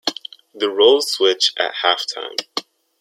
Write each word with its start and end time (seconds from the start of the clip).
The 0.55 0.67
roles 0.71 1.11
switch 1.11 1.53
at 1.59 1.75
half 1.83 2.07
time. 2.11 2.35